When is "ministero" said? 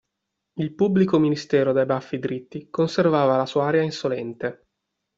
1.19-1.73